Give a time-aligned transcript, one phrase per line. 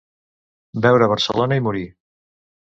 [0.85, 1.85] Veure Barcelona i morir.